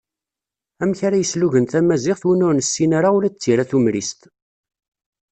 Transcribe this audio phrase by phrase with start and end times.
[0.81, 4.21] Amek ara yeslugen tamaziɣt win ur nessin ara ula d tira tumrist.